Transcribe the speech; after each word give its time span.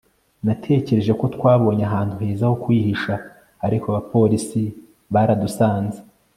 natekereje 0.45 1.11
ko 1.19 1.25
twabonye 1.35 1.83
ahantu 1.89 2.13
heza 2.21 2.43
ho 2.49 2.55
kwihisha, 2.63 3.13
ariko 3.65 3.85
abapolisi 3.89 4.61
baradusanze 5.13 5.99